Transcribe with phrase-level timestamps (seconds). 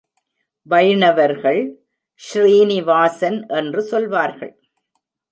[0.67, 1.59] வைணவர்கள்
[2.15, 4.53] Srinivasan என்று சொல்வார்கள்.